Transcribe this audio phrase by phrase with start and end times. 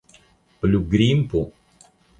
[0.61, 1.45] Plu grimpu?